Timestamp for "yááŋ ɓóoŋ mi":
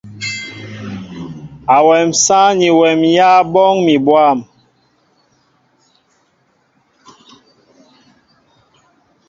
3.15-3.95